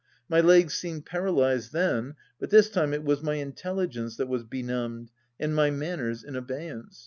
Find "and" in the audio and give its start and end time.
5.39-5.53